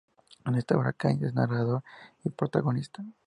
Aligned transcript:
En 0.45 0.55
esta 0.55 0.75
obra 0.77 0.93
Caín 0.93 1.23
es 1.23 1.35
narrador 1.35 1.83
y 2.23 2.29
protagonista. 2.31 3.05